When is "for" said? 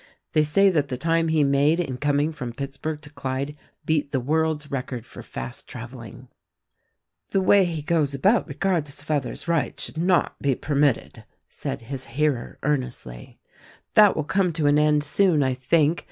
5.05-5.21